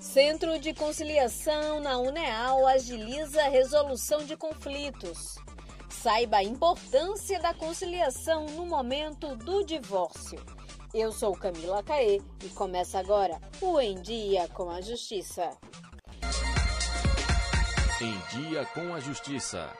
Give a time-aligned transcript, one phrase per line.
[0.00, 5.36] Centro de Conciliação na UNEAL agiliza a resolução de conflitos.
[5.88, 10.44] Saiba a importância da conciliação no momento do divórcio.
[10.92, 15.50] Eu sou Camila Caê e começa agora o Em Dia com a Justiça.
[18.00, 19.70] Em Dia com a Justiça.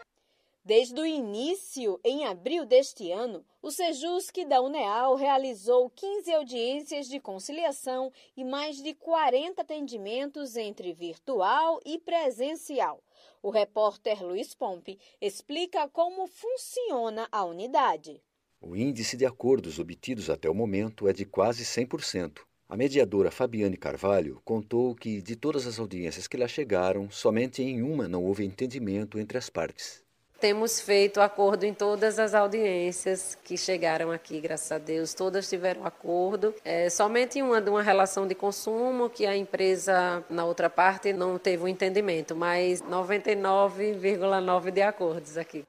[0.64, 7.18] Desde o início, em abril deste ano, o Sejusc da Uneal realizou 15 audiências de
[7.18, 13.02] conciliação e mais de 40 atendimentos entre virtual e presencial.
[13.42, 18.22] O repórter Luiz Pompe explica como funciona a unidade.
[18.60, 22.42] O índice de acordos obtidos até o momento é de quase 100%.
[22.68, 27.82] A mediadora Fabiane Carvalho contou que, de todas as audiências que lá chegaram, somente em
[27.82, 30.01] uma não houve entendimento entre as partes.
[30.42, 35.86] Temos feito acordo em todas as audiências que chegaram aqui, graças a Deus, todas tiveram
[35.86, 36.52] acordo.
[36.64, 41.38] É, somente uma de uma relação de consumo que a empresa na outra parte não
[41.38, 45.64] teve o um entendimento, mas 99,9 de acordos aqui.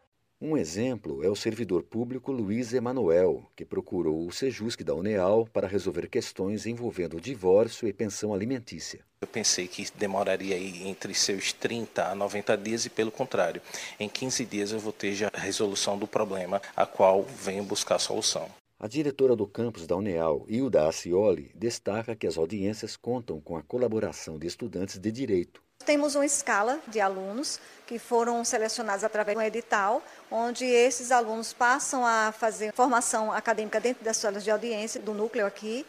[0.46, 5.70] Um exemplo é o servidor público Luiz Emanuel, que procurou o Sejusc da Uneal para
[5.70, 9.06] resolver questões envolvendo divórcio e pensão alimentícia.
[9.22, 13.62] Eu pensei que demoraria aí entre seus 30 a 90 dias e pelo contrário,
[13.98, 17.98] em 15 dias eu vou ter já a resolução do problema a qual venho buscar
[17.98, 18.50] solução.
[18.78, 23.64] A diretora do campus da Uneal, Hilda Acioli, destaca que as audiências contam com a
[23.64, 29.44] colaboração de estudantes de direito temos uma escala de alunos que foram selecionados através de
[29.44, 35.00] um edital, onde esses alunos passam a fazer formação acadêmica dentro das salas de audiência
[35.00, 35.86] do núcleo aqui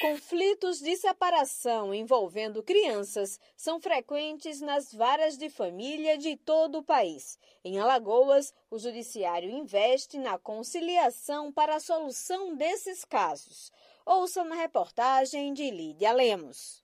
[0.02, 7.40] Conflitos de separação envolvendo crianças são frequentes nas varas de família de todo o país.
[7.64, 13.72] Em Alagoas, o Judiciário investe na conciliação para a solução desses casos.
[14.06, 16.84] Ouça na reportagem de Lídia Lemos.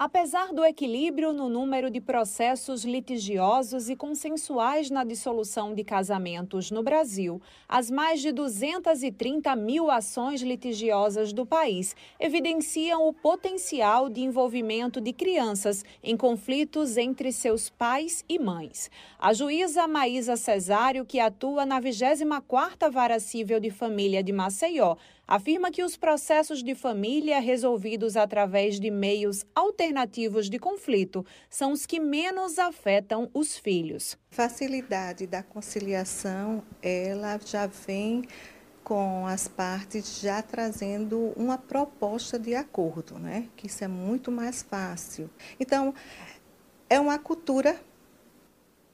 [0.00, 6.84] Apesar do equilíbrio no número de processos litigiosos e consensuais na dissolução de casamentos no
[6.84, 15.00] Brasil, as mais de 230 mil ações litigiosas do país evidenciam o potencial de envolvimento
[15.00, 18.88] de crianças em conflitos entre seus pais e mães.
[19.18, 24.94] A juíza Maísa Cesário, que atua na 24ª Vara Civil de Família de Maceió,
[25.28, 31.84] afirma que os processos de família resolvidos através de meios alternativos de conflito são os
[31.84, 34.16] que menos afetam os filhos.
[34.30, 38.24] Facilidade da conciliação, ela já vem
[38.82, 43.46] com as partes já trazendo uma proposta de acordo, né?
[43.54, 45.28] Que isso é muito mais fácil.
[45.60, 45.94] Então,
[46.88, 47.78] é uma cultura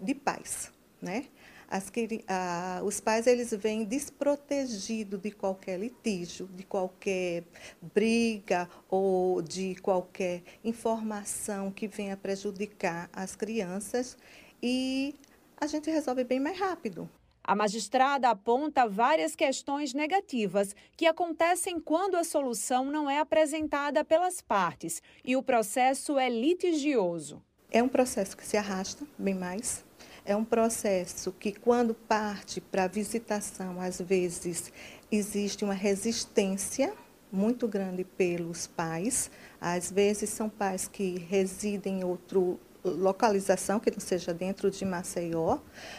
[0.01, 1.27] de paz, né?
[1.75, 1.91] As,
[2.29, 7.43] a, os pais eles vêm desprotegidos de qualquer litígio, de qualquer
[7.83, 14.17] briga ou de qualquer informação que venha prejudicar as crianças
[14.63, 15.17] e
[15.57, 17.11] a gente resolve bem mais rápido.
[17.43, 24.41] A magistrada aponta várias questões negativas que acontecem quando a solução não é apresentada pelas
[24.41, 27.43] partes e o processo é litigioso.
[27.69, 29.85] É um processo que se arrasta bem mais,
[30.25, 34.73] é um processo que, quando parte para visitação, às vezes
[35.11, 36.93] existe uma resistência
[37.31, 39.31] muito grande pelos pais.
[39.61, 45.59] Às vezes são pais que residem em outro localização que não seja dentro de Maceió,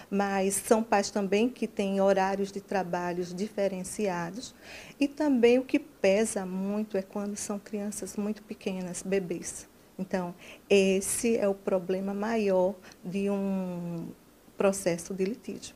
[0.10, 4.54] mas são pais também que têm horários de trabalhos diferenciados.
[5.00, 9.68] E também o que pesa muito é quando são crianças muito pequenas, bebês.
[9.97, 10.36] Então,
[10.69, 14.07] esse é o problema maior de um
[14.57, 15.75] processo de litígio.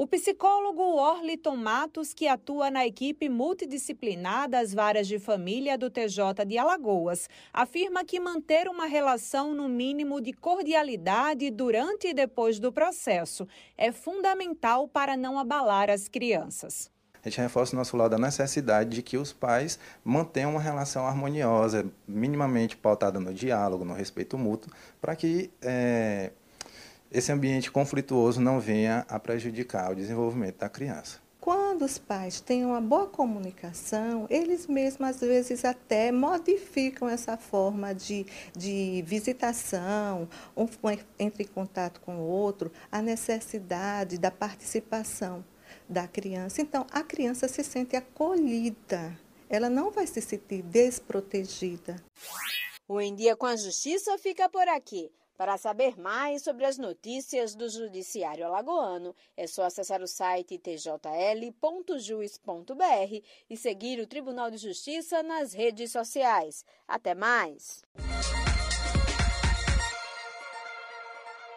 [0.00, 6.44] O psicólogo Orliton Matos, que atua na equipe multidisciplinar das varas de família do TJ
[6.46, 12.72] de Alagoas, afirma que manter uma relação no mínimo de cordialidade durante e depois do
[12.72, 13.44] processo
[13.76, 16.88] é fundamental para não abalar as crianças.
[17.28, 21.06] A gente reforça o nosso lado da necessidade de que os pais mantenham uma relação
[21.06, 26.30] harmoniosa, minimamente pautada no diálogo, no respeito mútuo, para que é,
[27.12, 31.18] esse ambiente conflituoso não venha a prejudicar o desenvolvimento da criança.
[31.38, 37.94] Quando os pais têm uma boa comunicação, eles mesmos às vezes até modificam essa forma
[37.94, 38.24] de,
[38.56, 40.26] de visitação,
[40.56, 40.66] um
[41.18, 45.44] entra em contato com o outro, a necessidade da participação
[45.88, 46.60] da criança.
[46.60, 49.18] Então, a criança se sente acolhida,
[49.48, 51.96] ela não vai se sentir desprotegida.
[52.86, 55.10] O Em Dia com a Justiça fica por aqui.
[55.36, 61.52] Para saber mais sobre as notícias do Judiciário Alagoano, é só acessar o site tjl.juiz.br
[63.48, 66.64] e seguir o Tribunal de Justiça nas redes sociais.
[66.88, 67.84] Até mais!